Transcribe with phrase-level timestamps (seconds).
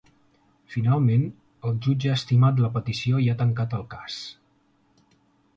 [0.75, 1.25] Finalment,
[1.71, 4.21] el jutge ha estimat la petició i ha tancat el cas.